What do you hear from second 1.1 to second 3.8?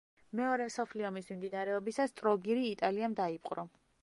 მიმდინარეობისას, ტროგირი იტალიამ დაიპყრო.